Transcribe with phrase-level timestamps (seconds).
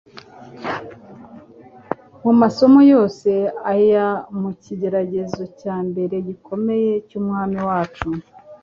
[2.23, 3.31] Mu masomo yose
[3.73, 4.07] aya
[4.39, 8.07] mu kigeragezo cya mbere gikomeye cy'Umwami wacu,